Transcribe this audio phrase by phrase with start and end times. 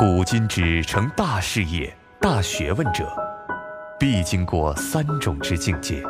[0.00, 3.06] 古今之成大事业、大学问者，
[3.98, 6.02] 必经过三种之境界：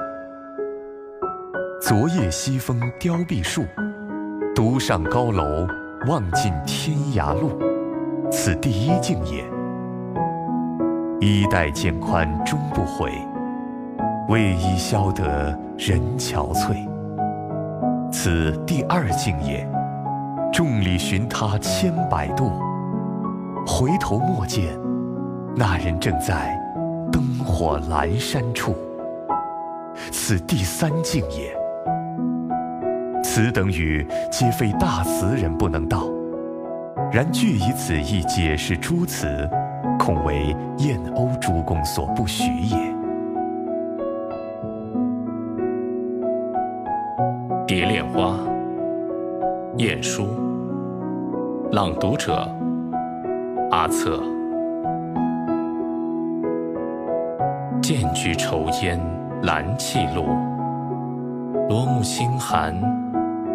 [1.83, 3.67] 昨夜西风凋碧树，
[4.55, 5.67] 独上高楼，
[6.07, 7.61] 望尽天涯路。
[8.31, 9.45] 此第一境也。
[11.19, 13.11] 衣带渐宽终不悔，
[14.29, 15.47] 为伊消得
[15.77, 16.89] 人憔悴。
[18.13, 19.69] 此第二境也。
[20.53, 22.53] 众里寻他千百度，
[23.67, 24.79] 回头莫见，
[25.57, 26.59] 那人正在
[27.11, 28.75] 灯火阑珊处。
[30.11, 31.57] 此第三境也。
[33.23, 36.05] 此等语皆非大词人不能道，
[37.13, 39.49] 然据以此意解释诸词，
[39.99, 42.77] 恐为燕鸥诸公所不许也。
[47.67, 48.37] 蝶恋花，
[49.77, 50.27] 晏殊。
[51.71, 52.49] 朗读者：
[53.71, 54.21] 阿策。
[57.81, 59.01] 剑居愁烟
[59.43, 60.25] 兰气露，
[61.69, 62.75] 罗幕轻寒，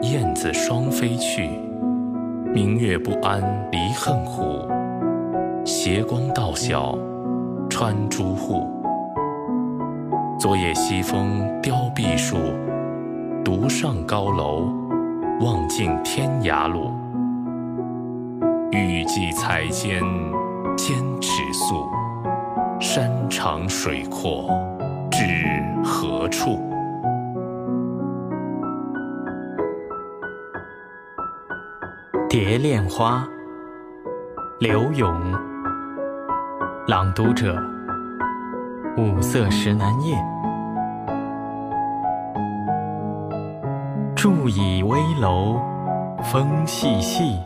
[0.04, 1.50] 燕子双飞去。
[2.54, 3.42] 明月不安
[3.72, 4.66] 离恨苦，
[5.66, 6.98] 斜光到晓
[7.70, 8.66] 穿朱户。
[10.40, 12.38] 昨夜西风凋碧树，
[13.44, 14.70] 独上高楼，
[15.42, 16.92] 望尽天涯路。
[18.76, 20.02] 欲济才间
[20.78, 21.90] 千尺素，
[22.78, 24.50] 山长水阔
[25.10, 25.24] 至
[25.82, 26.60] 何处？
[32.28, 33.20] 《蝶恋花》
[34.60, 35.32] 刘永，
[36.88, 37.56] 朗读者：
[38.98, 40.18] 五色石南叶。
[44.18, 45.62] 伫倚危楼，
[46.22, 47.40] 风细细。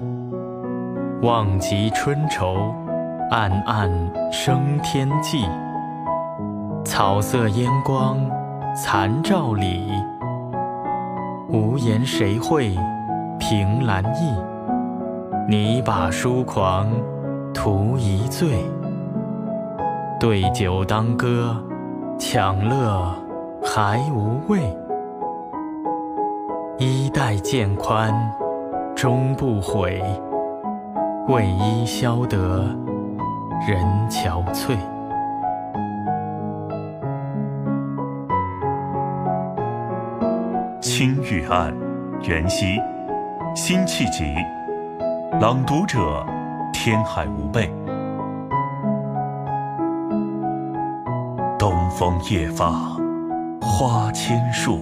[1.22, 2.74] 望极春愁，
[3.30, 3.92] 暗暗
[4.32, 5.46] 生天际。
[6.86, 8.18] 草色烟光
[8.74, 9.92] 残照里，
[11.50, 12.74] 无言谁会
[13.38, 14.34] 凭栏意？
[15.50, 16.90] 拟把书狂
[17.54, 18.64] 图一醉，
[20.22, 21.54] 对酒当歌，
[22.18, 23.14] 强乐
[23.62, 24.62] 还无味。
[26.78, 28.14] 衣带渐宽
[28.96, 30.02] 终不悔。
[31.30, 32.76] 为伊消得
[33.68, 34.76] 人憔悴。
[40.82, 41.72] 青玉案，
[42.24, 42.82] 元夕，
[43.56, 44.24] 辛弃疾。
[45.40, 46.26] 朗读者：
[46.74, 47.72] 天海无贝。
[51.60, 52.72] 东风夜发
[53.62, 54.80] 花千树，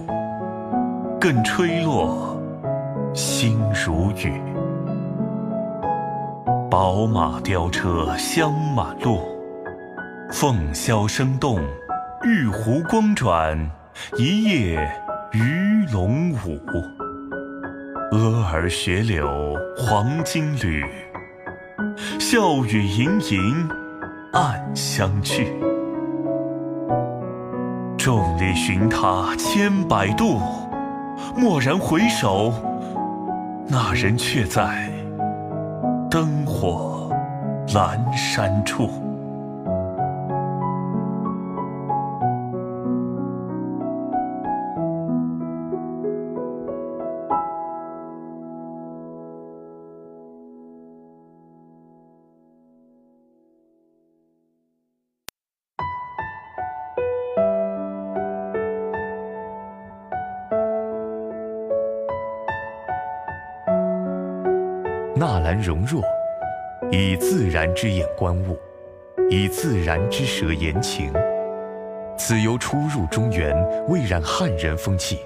[1.20, 2.40] 更吹落，
[3.12, 4.40] 星如雨。
[6.80, 9.18] 宝马雕车香满路，
[10.30, 11.58] 凤箫声动，
[12.22, 13.68] 玉壶光转，
[14.16, 14.88] 一夜
[15.32, 16.56] 鱼龙舞。
[18.12, 19.28] 蛾儿雪柳
[19.76, 20.84] 黄金缕，
[22.20, 23.68] 笑语盈盈
[24.32, 25.52] 暗香去。
[27.98, 30.40] 众里寻他千百度，
[31.38, 32.54] 蓦然回首，
[33.66, 34.88] 那人却在。
[36.10, 37.10] 灯火
[37.66, 39.07] 阑珊处。
[65.18, 66.00] 纳兰容若
[66.92, 68.56] 以自然之眼观物，
[69.28, 71.12] 以自然之舌言情。
[72.16, 73.52] 此由初入中原，
[73.88, 75.18] 未染汉人风气，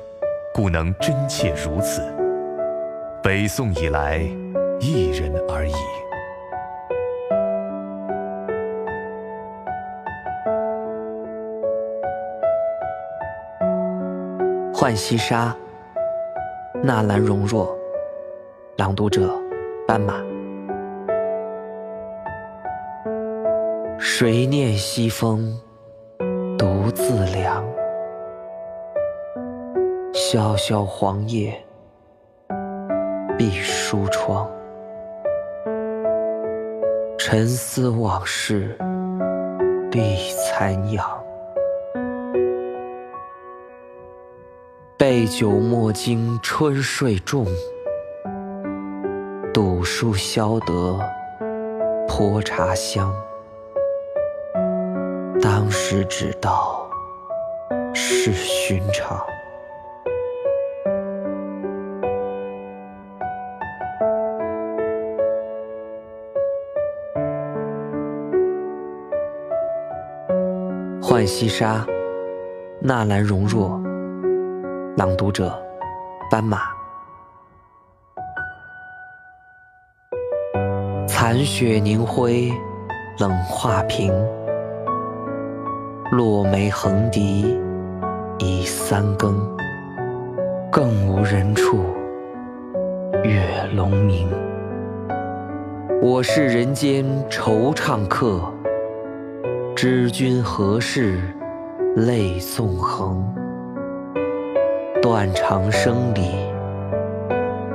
[0.55, 2.01] 故能真切如此。
[3.23, 4.21] 北宋以来，
[4.81, 5.75] 一人而已。
[14.73, 15.55] 《浣溪沙》
[16.83, 17.77] 纳兰容若，
[18.79, 19.42] 朗读者。
[19.93, 20.15] 斑马，
[23.99, 25.61] 谁念西风
[26.59, 27.63] 独自凉？
[30.15, 31.63] 萧萧黄叶
[33.37, 34.51] 闭疏窗。
[37.19, 38.75] 沉思往事
[39.91, 40.17] 立
[40.49, 41.07] 残阳。
[44.97, 47.45] 备酒莫惊春睡重。
[50.03, 50.99] 赌书消得
[52.09, 53.15] 泼茶香。
[55.41, 56.85] 当时只道
[57.95, 59.25] 是寻常。
[71.01, 71.87] 浣溪沙，
[72.81, 73.81] 纳兰容若。
[74.97, 75.57] 朗读者：
[76.29, 76.72] 斑马。
[81.33, 82.53] 残雪凝辉，
[83.19, 84.13] 冷画屏。
[86.11, 87.59] 落梅横笛
[88.39, 89.35] 已三更，
[90.71, 91.87] 更无人处，
[93.25, 93.41] 月
[93.75, 94.29] 胧明。
[96.03, 98.39] 我是人间惆怅客。
[99.75, 101.19] 知君何事，
[101.97, 103.25] 泪纵横。
[105.01, 106.31] 断肠声里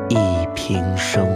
[0.09, 1.27] 忆平生。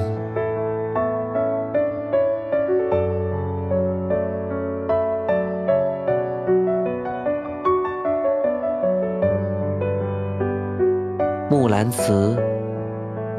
[11.81, 12.37] 兰辞，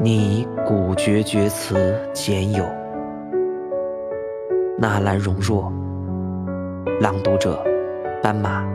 [0.01, 2.65] 拟古绝绝词简有。
[4.77, 5.71] 纳兰容若。
[6.99, 7.57] 朗读者：
[8.21, 8.65] 斑马。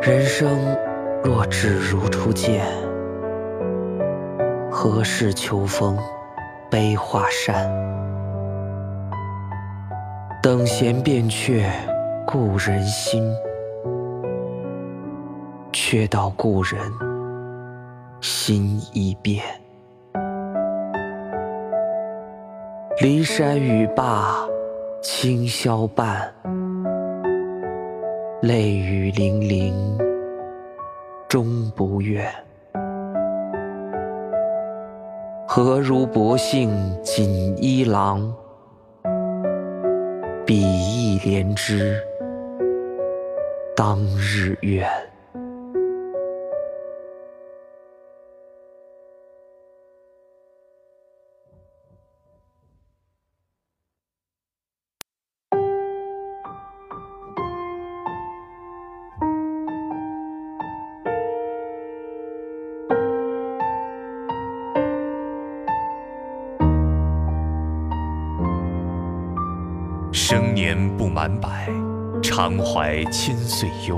[0.00, 0.48] 人生
[1.24, 2.64] 若只如初见，
[4.70, 5.98] 何事秋风
[6.70, 7.68] 悲画扇？
[10.40, 11.68] 等闲变却
[12.24, 13.34] 故人心，
[15.96, 16.76] 却道故人
[18.20, 19.44] 心已变。
[22.96, 24.44] 骊山语罢
[25.00, 26.34] 清宵半，
[28.42, 29.96] 泪雨霖铃
[31.28, 32.28] 终不怨。
[35.46, 36.72] 何如薄幸
[37.04, 38.34] 锦衣郎，
[40.44, 41.96] 比翼连枝
[43.76, 44.90] 当日愿。
[71.24, 71.70] 满百，
[72.22, 73.96] 常怀千岁忧。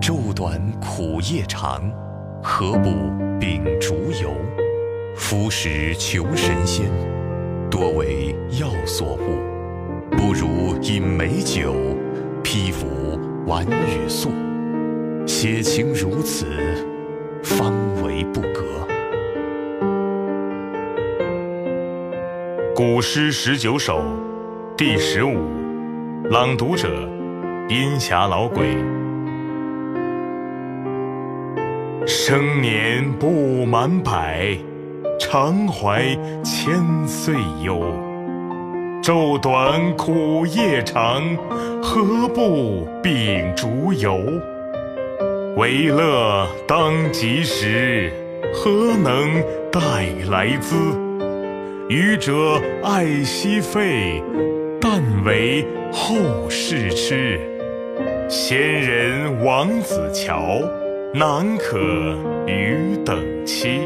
[0.00, 1.82] 昼短苦夜长，
[2.40, 2.88] 何不
[3.40, 4.30] 秉烛游？
[5.16, 6.88] 夫时求神仙，
[7.68, 9.40] 多为药所误。
[10.12, 11.74] 不如饮美酒，
[12.44, 12.86] 披拂
[13.46, 14.30] 晚雨素。
[15.26, 16.46] 写情如此，
[17.42, 17.72] 方
[18.04, 18.86] 为不格。
[22.76, 24.00] 古诗十九首。
[24.76, 25.36] 第十五，
[26.30, 26.88] 朗读者：
[27.68, 28.64] 阴霞老鬼。
[32.06, 34.56] 生年不满百，
[35.18, 36.72] 常怀千
[37.04, 37.34] 岁
[37.64, 37.82] 忧。
[39.02, 41.20] 昼短苦夜长，
[41.82, 44.16] 何不秉烛游？
[45.56, 48.12] 为乐当及时，
[48.54, 49.80] 何能待
[50.30, 50.76] 来兹？
[51.88, 52.32] 愚者
[52.84, 54.22] 爱惜费。
[54.92, 57.38] 但为后世痴，
[58.28, 60.58] 仙人王子乔，
[61.14, 61.78] 难可
[62.48, 63.16] 与等
[63.46, 63.82] 期。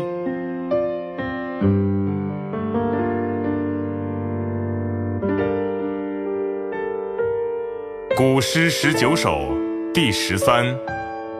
[8.16, 9.52] 古诗十九首
[9.92, 10.64] 第十三，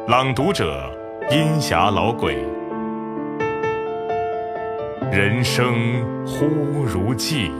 [0.08, 0.94] 朗读者：
[1.30, 2.36] 阴霞老鬼。
[5.10, 7.50] 人生忽如寄。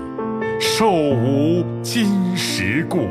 [0.60, 3.06] 寿无今时故，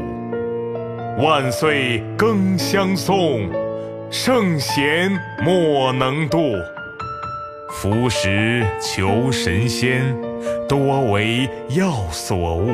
[1.22, 3.50] 万岁更相送，
[4.10, 5.12] 圣贤
[5.44, 6.40] 莫能度。
[7.72, 10.16] 夫时求神仙，
[10.68, 12.68] 多为药所误。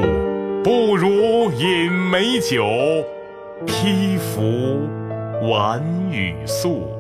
[0.63, 2.65] 不如饮美酒，
[3.65, 4.87] 披拂
[5.49, 6.98] 晚雨素。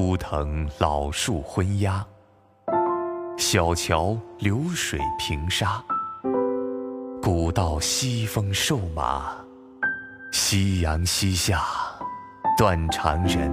[0.00, 2.02] 枯藤老树昏鸦，
[3.36, 5.78] 小桥流水平沙。
[7.22, 9.30] 古道西风瘦马，
[10.32, 11.60] 夕阳西下，
[12.56, 13.52] 断肠人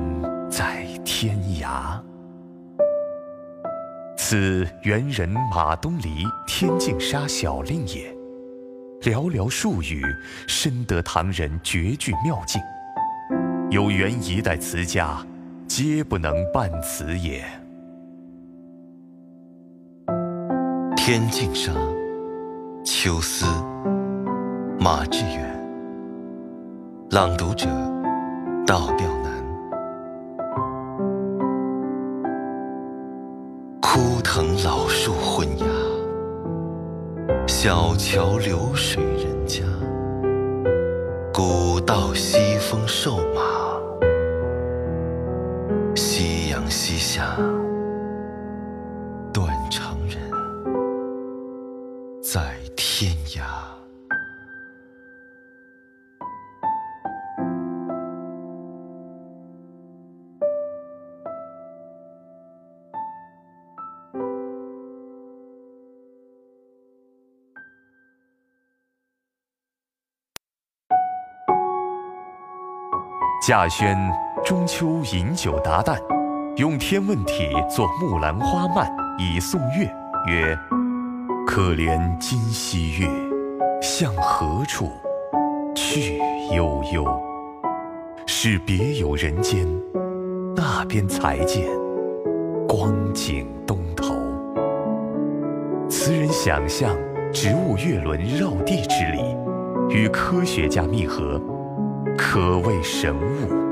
[0.49, 2.01] 在天涯。
[4.17, 8.09] 此元人马东篱天净沙小令也。
[9.01, 10.01] 寥寥数语，
[10.47, 12.61] 深得唐人绝句妙境。
[13.69, 15.17] 有元一代词家，
[15.67, 17.43] 皆不能伴此也。
[20.95, 21.71] 天净沙，
[22.83, 23.45] 秋思，
[24.79, 25.69] 马致远。
[27.11, 27.67] 朗读者：
[28.65, 29.31] 道调南。
[33.81, 35.65] 枯藤老树昏鸦，
[37.45, 39.63] 小桥流水人家。
[41.33, 43.41] 古道西风瘦马，
[46.79, 47.35] 膝下，
[49.33, 50.21] 断肠人。
[52.21, 53.41] 在天涯。
[73.41, 73.97] 稼轩
[74.45, 75.97] 中秋饮酒达旦，
[76.57, 79.87] 用天问体作《木兰花漫》以颂乐，
[80.27, 80.57] 曰。
[81.45, 83.07] 可怜今夕月，
[83.79, 84.89] 向何处
[85.75, 86.17] 去
[86.55, 87.05] 悠悠？
[88.25, 89.67] 是别有人间，
[90.55, 91.67] 那边才见
[92.67, 94.15] 光景东头。
[95.87, 96.97] 词人想象
[97.31, 99.21] 植物月轮绕地之理，
[99.89, 101.39] 与科学家密合，
[102.17, 103.53] 可谓神物。《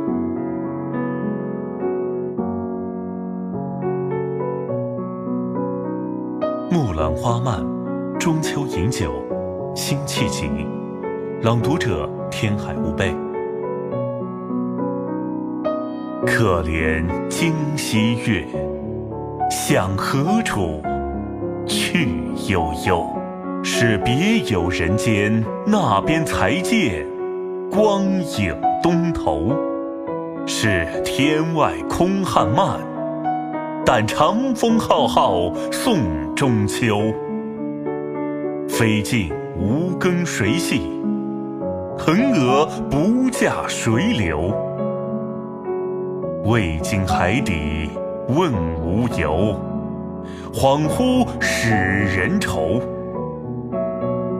[6.75, 7.61] 木兰花漫》
[8.17, 9.09] 中秋饮酒，
[9.73, 10.49] 辛弃疾。
[11.41, 13.15] 朗读者：天海无贝。
[16.27, 18.45] 可怜今夕月，
[19.49, 20.81] 向何处
[21.65, 22.09] 去
[22.49, 23.07] 悠悠？
[23.63, 27.07] 是别有人间，那边才见
[27.71, 28.03] 光
[28.37, 28.53] 影
[28.83, 29.55] 东头。
[30.45, 32.94] 是天外空汉漫。
[33.87, 35.99] 但长风浩浩送
[36.33, 37.13] 中秋，
[38.67, 40.81] 飞尽无更谁系？
[41.95, 44.51] 腾蛾不驾谁流？
[46.45, 47.87] 未经海底
[48.27, 48.51] 问
[48.81, 49.55] 无由，
[50.51, 52.81] 恍惚使人愁。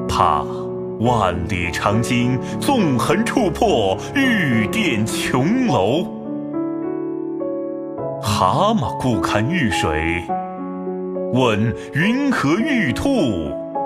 [0.09, 0.43] 怕
[0.99, 6.14] 万里长鲸纵横触破玉殿琼楼。
[8.37, 10.21] 蛤蟆顾看玉水，
[11.31, 13.07] 问云何玉兔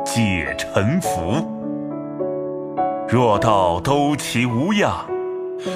[0.03, 1.47] 解沉浮？
[3.07, 5.05] 若道都其无恙，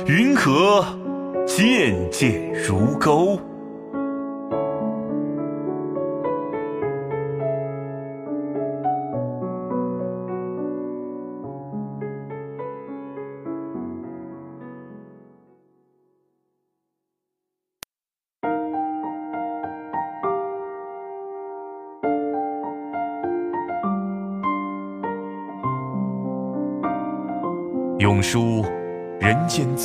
[0.08, 0.84] 云何
[1.46, 3.40] 渐渐如钩？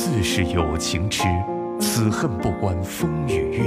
[0.01, 1.23] 自是有情痴，
[1.77, 3.59] 此恨不关风与月。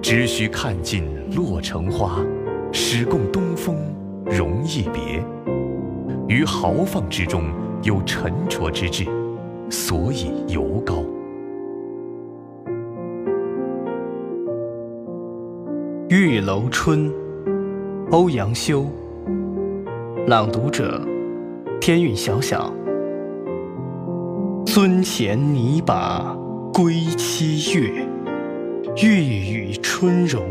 [0.00, 1.04] 只须看尽
[1.34, 2.24] 落成花，
[2.70, 3.76] 始共东风
[4.24, 5.20] 容易别。
[6.28, 7.42] 于豪放之中
[7.82, 9.04] 有沉着之志，
[9.68, 10.94] 所以尤高。
[16.08, 17.10] 《玉楼春》，
[18.12, 18.86] 欧阳修。
[20.28, 21.04] 朗读者：
[21.80, 22.72] 天韵小小。
[24.76, 26.36] 樽前拟把
[26.70, 27.90] 归期月，
[29.02, 30.44] 月与春容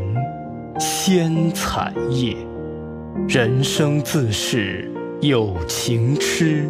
[0.80, 2.36] 鲜惨夜。
[3.28, 4.92] 人生自是
[5.22, 6.68] 有情痴，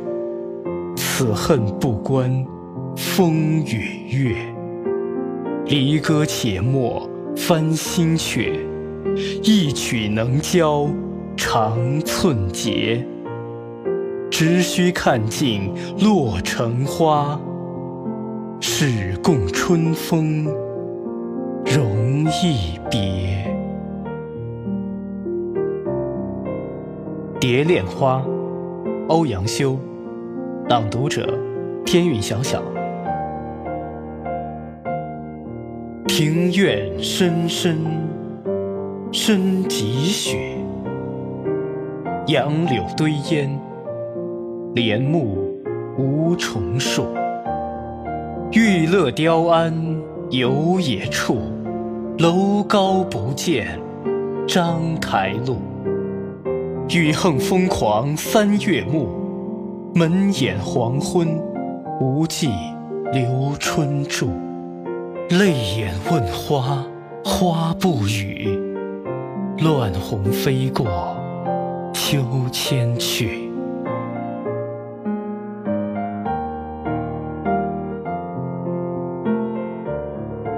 [0.98, 2.46] 此恨不关
[2.98, 4.36] 风与月。
[5.68, 8.60] 离歌且莫翻新阙，
[9.42, 10.90] 一曲能教
[11.38, 13.02] 长寸节。
[14.38, 17.40] 只须看尽落成花，
[18.60, 20.44] 始共春风
[21.64, 23.48] 容易别。
[27.40, 28.22] 《蝶恋花》，
[29.08, 29.78] 欧阳修。
[30.68, 31.34] 朗读者：
[31.86, 32.62] 天韵小小。
[36.10, 37.78] 庭院深深
[39.14, 40.58] 深几许？
[42.28, 43.58] 杨柳堆烟。
[44.76, 45.38] 帘幕
[45.98, 47.08] 无重数。
[48.52, 49.74] 玉勒雕鞍
[50.32, 51.38] 游野处，
[52.18, 53.80] 楼高不见
[54.46, 55.56] 章台路。
[56.90, 59.08] 雨横风狂三月暮，
[59.96, 61.42] 门掩黄昏，
[62.02, 62.50] 无计
[63.14, 64.28] 留春住。
[65.30, 66.86] 泪眼问花，
[67.24, 68.50] 花不语，
[69.60, 70.86] 乱红飞过
[71.94, 72.18] 秋
[72.52, 73.45] 千去。《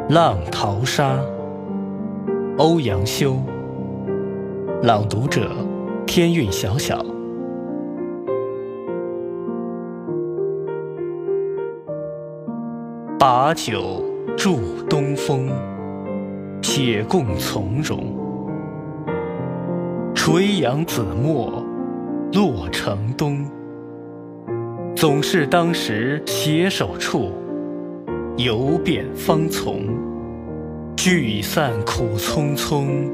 [0.10, 1.18] 浪淘沙》
[2.58, 3.36] 欧阳修，
[4.82, 5.52] 朗读者：
[6.06, 7.06] 天韵小小。
[13.20, 14.02] 把酒
[14.38, 15.50] 祝东风，
[16.62, 18.00] 且共从容。
[20.16, 21.62] 垂杨紫陌
[22.32, 23.46] 洛城东，
[24.96, 27.30] 总是当时携手处。
[28.38, 29.82] 游遍芳丛，
[30.96, 33.10] 聚散苦匆匆，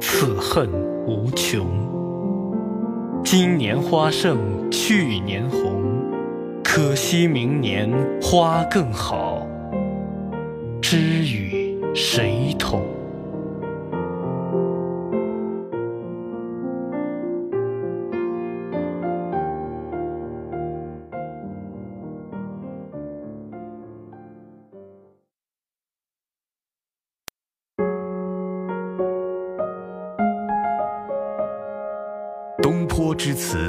[0.00, 0.68] 此恨
[1.06, 1.64] 无穷。
[3.24, 4.36] 今年花胜
[4.68, 5.80] 去年红，
[6.64, 7.88] 可惜明年
[8.20, 9.46] 花更好，
[10.80, 12.82] 知与谁同？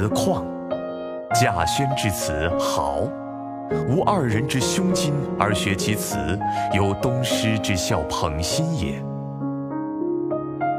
[0.08, 0.44] 况，
[1.34, 3.02] 稼轩之词豪。
[3.88, 6.38] 无二人之胸襟而学其词，
[6.72, 9.02] 有东施之效捧心也。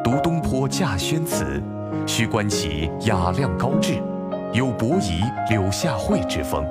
[0.04, 1.62] 读东坡稼轩词，
[2.06, 3.96] 须观其雅量高致，
[4.54, 6.64] 有伯夷、柳下惠之风。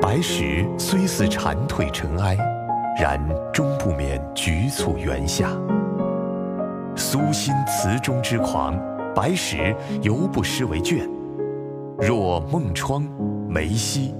[0.00, 2.36] 白石虽似蝉蜕尘埃，
[3.00, 3.20] 然
[3.52, 5.50] 终不免局促原下。
[6.96, 8.74] 苏辛词中之狂。
[9.14, 11.06] 白石犹不失为卷，
[12.04, 13.04] 若梦窗、
[13.48, 14.12] 梅溪、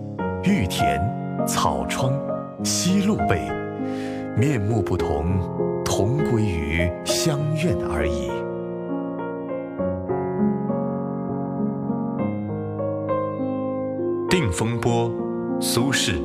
[0.44, 1.02] 玉田、
[1.44, 2.12] 草窗、
[2.62, 3.50] 西路背，
[4.36, 5.40] 面目不同，
[5.84, 8.30] 同归于乡愿而已。
[14.30, 15.10] 《定风波》
[15.60, 16.22] 苏轼，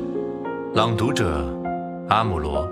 [0.74, 1.44] 朗读者：
[2.08, 2.70] 阿姆罗。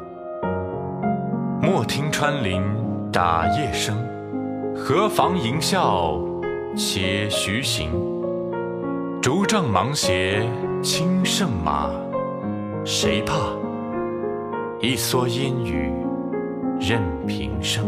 [1.60, 2.62] 莫听穿林
[3.10, 3.96] 打叶声。
[4.76, 6.20] 何妨吟啸，
[6.76, 7.90] 且徐行。
[9.26, 10.48] 竹杖芒鞋
[10.80, 11.90] 轻胜马，
[12.84, 13.34] 谁怕？
[14.80, 15.92] 一蓑烟雨
[16.78, 17.84] 任平生。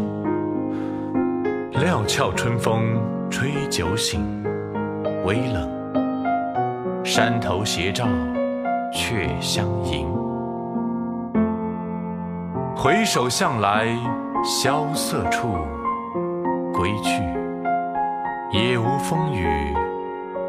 [1.70, 4.20] 料峭春风吹酒醒，
[5.24, 5.70] 微冷。
[7.04, 8.04] 山头斜照
[8.92, 10.08] 却相迎。
[12.74, 13.96] 回首向来
[14.42, 15.56] 萧瑟处。
[16.74, 17.22] 归去，
[18.50, 19.46] 也无风雨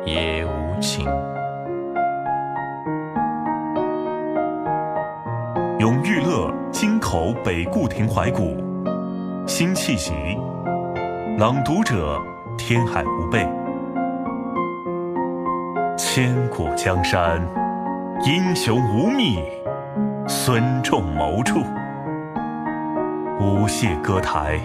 [0.04, 0.49] 也无
[0.80, 1.06] 晴。
[5.80, 8.58] 咏玉乐京口北固亭怀古，
[9.48, 10.13] 辛弃疾。
[11.38, 12.20] 朗读者：
[12.58, 13.48] 天海无备。
[15.98, 17.42] 千古江山，
[18.26, 19.39] 英雄无觅，
[20.28, 21.60] 孙仲谋处。
[23.39, 24.60] 舞榭歌台。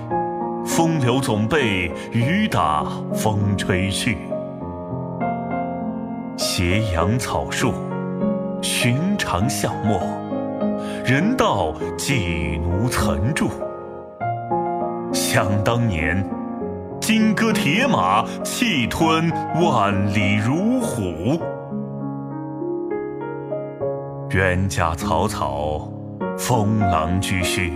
[0.66, 4.16] 风流总被雨打风吹去，
[6.56, 7.74] 斜阳草树，
[8.62, 10.00] 寻常巷陌，
[11.04, 13.50] 人道寄奴曾住。
[15.12, 16.24] 想当年，
[17.00, 19.28] 金戈铁马，气吞
[19.60, 21.42] 万里如虎。
[24.30, 25.88] 冤家草草，
[26.38, 27.72] 风狼居胥。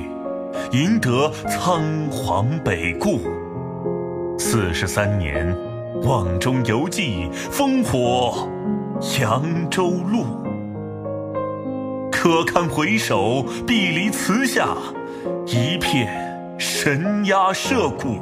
[0.71, 3.19] 赢得仓皇北顾，
[4.39, 5.53] 四十三年，
[6.05, 8.49] 望中犹记烽火
[9.21, 10.25] 扬州路。
[12.11, 14.69] 可堪回首，碧离词下，
[15.47, 16.09] 一片
[16.59, 18.19] 神鸦社鼓。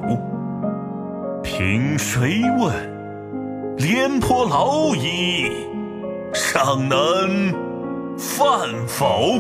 [1.43, 2.75] 凭谁问？
[3.79, 5.51] 廉颇老矣，
[6.33, 7.53] 尚能
[8.17, 9.39] 饭否？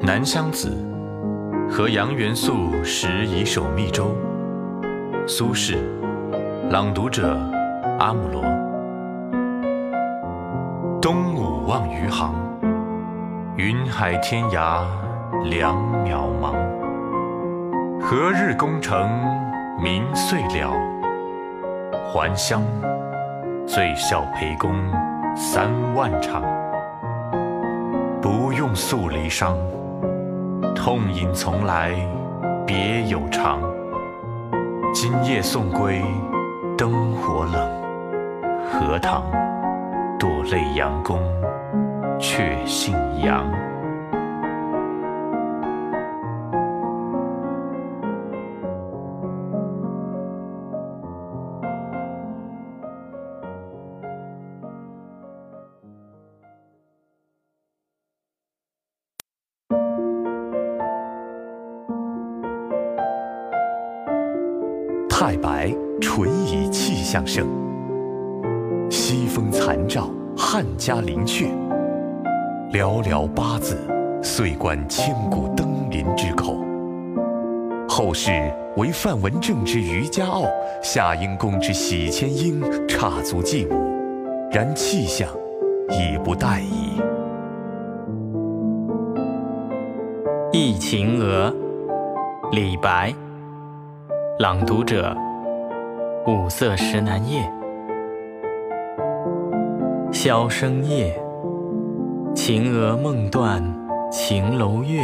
[0.00, 0.76] 南乡子，
[1.68, 4.16] 和杨元素时以守密舟。
[5.26, 5.76] 苏轼，
[6.70, 7.36] 朗读者：
[7.98, 8.42] 阿姆罗。
[11.02, 12.34] 东吴望余杭，
[13.56, 14.84] 云海天涯
[15.44, 16.54] 两渺茫。
[18.00, 19.10] 何日功成
[19.82, 20.72] 名遂了？
[22.12, 22.62] 还乡，
[23.66, 24.72] 最笑陪公
[25.34, 26.42] 三万场。
[28.22, 29.54] 不用诉离殇，
[30.86, 31.96] 痛饮从来
[32.64, 33.60] 别有长。
[34.94, 36.00] 今夜送归，
[36.78, 37.68] 灯火冷，
[38.70, 39.24] 荷塘
[40.16, 41.18] 堕泪阳公，
[42.20, 43.50] 却姓杨。
[65.46, 67.46] 白纯以气象盛，
[68.90, 71.46] 西风残照汉家陵阙。
[72.72, 73.78] 寥寥八字，
[74.20, 76.56] 遂冠千古登临之口。
[77.88, 78.32] 后世
[78.76, 80.46] 为范文正之渔家傲，
[80.82, 83.70] 夏英公之喜迁莺，差足祭舞，
[84.50, 85.28] 然气象
[85.90, 87.00] 已不殆矣。
[90.52, 91.54] 《忆秦娥》
[92.50, 93.14] 李白
[94.40, 95.16] 朗读者：
[96.28, 97.48] 五色石楠叶。
[100.10, 101.16] 箫声夜，
[102.34, 103.62] 秦娥梦断
[104.10, 104.98] 秦楼月。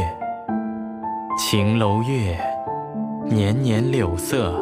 [1.38, 2.36] 秦楼月，
[3.24, 4.52] 年年柳色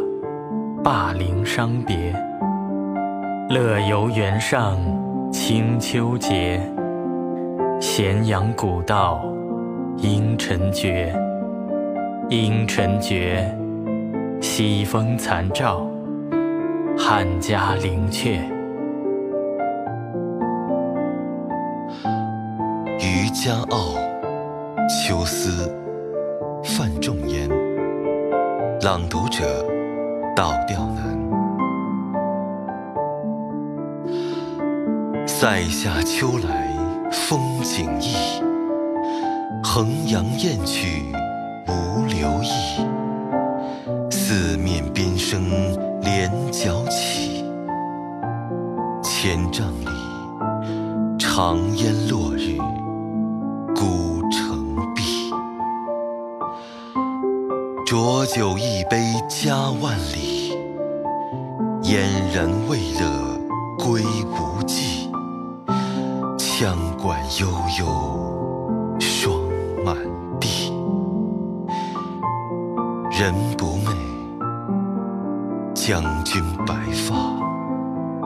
[0.84, 2.14] 灞陵伤别。
[3.48, 4.76] 乐游原上
[5.32, 6.60] 清秋节，
[7.80, 9.24] 咸阳古道
[9.96, 11.10] 阴沉绝。
[12.28, 13.50] 阴沉绝。
[14.42, 15.89] 西风残照，
[17.02, 18.42] 汉家陵阙。
[23.00, 23.94] 渔家傲，
[24.86, 25.74] 秋思，
[26.62, 27.48] 范仲淹。
[28.82, 29.64] 朗读者：
[30.36, 31.18] 倒吊男。
[35.26, 36.76] 塞下秋来
[37.10, 38.14] 风景异，
[39.64, 41.02] 衡阳雁去
[41.66, 42.86] 无留意。
[44.10, 45.40] 四面边声
[46.12, 47.44] 连角起，
[49.00, 49.86] 千嶂里，
[51.16, 52.58] 长烟落日
[53.76, 55.30] 孤城闭。
[57.86, 60.50] 浊酒一杯家万里，
[61.82, 62.02] 燕
[62.34, 63.38] 然未勒
[63.78, 65.08] 归无计。
[66.36, 67.46] 羌管悠
[67.78, 69.32] 悠霜
[69.84, 69.96] 满
[70.40, 70.72] 地，
[73.16, 74.09] 人不寐。
[75.90, 77.16] 将军白发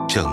[0.07, 0.23] 征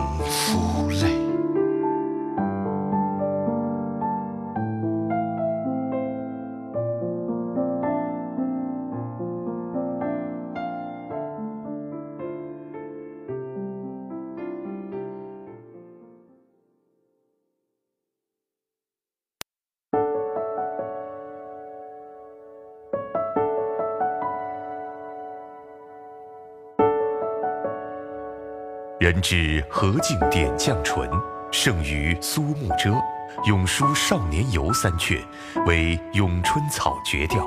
[29.02, 31.10] 人知何敬点绛唇，
[31.50, 32.90] 胜于苏幕遮。
[33.48, 35.20] 《咏书少年游》三阙
[35.66, 37.44] 为咏春草绝调。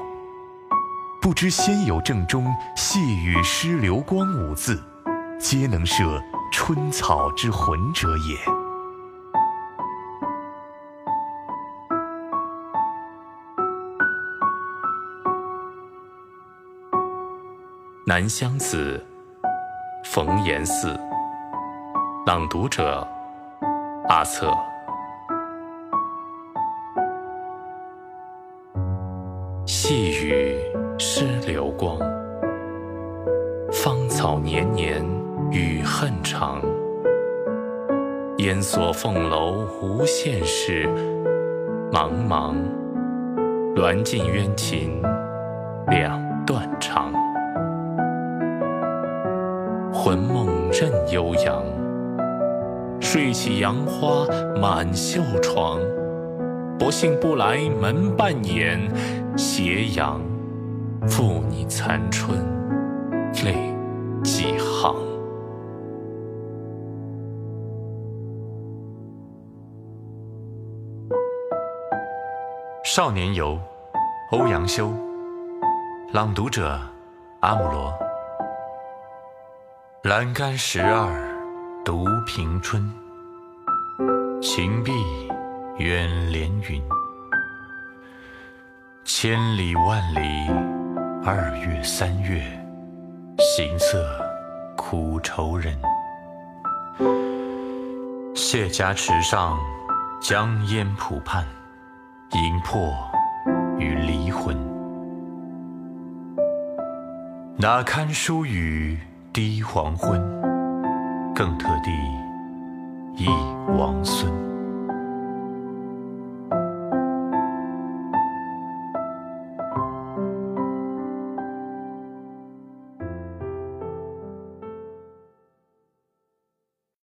[1.22, 4.84] 不知先有正中谢雨诗流光五字，
[5.40, 8.36] 皆能摄春草之魂者也。
[18.06, 19.02] 《南乡子·
[20.04, 20.95] 冯延巳。
[22.26, 23.08] 朗读者：
[24.08, 24.52] 阿策。
[29.68, 30.58] 细雨
[30.98, 32.00] 湿流光，
[33.72, 35.06] 芳草年年
[35.52, 36.60] 与恨长。
[38.40, 40.90] 烟锁凤楼无限事，
[41.92, 42.56] 茫茫
[43.76, 45.00] 鸾镜鸳情
[45.90, 47.14] 两断肠。
[49.94, 51.64] 魂梦任悠扬，
[53.16, 54.28] 睡起杨花
[54.60, 55.80] 满袖床。
[56.78, 58.78] 不信不来门半掩，
[59.38, 60.20] 斜阳
[61.08, 62.38] 负你残春
[63.46, 63.74] 泪
[64.22, 64.94] 几行。
[72.84, 73.58] 《少年游》
[74.38, 74.92] 欧阳修，
[76.12, 76.78] 朗读者：
[77.40, 77.94] 阿姆罗。
[80.04, 81.16] 栏杆十二
[81.86, 82.92] 独凭春，
[84.42, 84.92] 晴碧
[85.78, 86.82] 远连云。
[89.04, 90.50] 千里万里，
[91.24, 92.42] 二月三月，
[93.40, 94.06] 行色
[94.76, 95.78] 苦愁人。
[98.36, 99.58] 谢家池上，
[100.22, 101.46] 江烟浦畔，
[102.32, 102.94] 银魄
[103.80, 104.56] 与离魂。
[107.58, 109.00] 哪堪疏雨
[109.32, 110.22] 滴黄昏，
[111.34, 111.92] 更特地
[113.18, 113.28] 忆
[113.78, 114.55] 王孙。